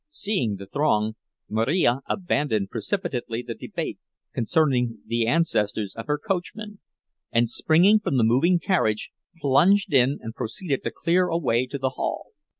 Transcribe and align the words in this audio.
Seeing 0.09 0.55
the 0.55 0.65
throng, 0.65 1.13
Marija 1.47 2.01
abandoned 2.07 2.71
precipitately 2.71 3.43
the 3.43 3.53
debate 3.53 3.99
concerning 4.33 5.01
the 5.05 5.27
ancestors 5.27 5.93
of 5.95 6.07
her 6.07 6.17
coachman, 6.17 6.79
and, 7.31 7.47
springing 7.47 7.99
from 7.99 8.17
the 8.17 8.23
moving 8.23 8.57
carriage, 8.57 9.11
plunged 9.37 9.93
in 9.93 10.17
and 10.23 10.33
proceeded 10.33 10.83
to 10.85 10.91
clear 10.91 11.27
a 11.27 11.37
way 11.37 11.67
to 11.67 11.77
the 11.77 11.89
hall. 11.89 12.31